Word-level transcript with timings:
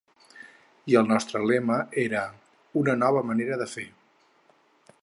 I 0.93 0.95
el 1.01 1.11
nostre 1.11 1.41
lema 1.51 1.77
era 2.05 2.25
‘Una 2.83 2.97
nova 3.05 3.25
manera 3.31 3.63
de 3.65 3.71
fer’. 3.77 3.89